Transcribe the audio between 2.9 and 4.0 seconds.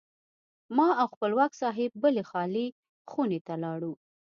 خونې ته لاړو.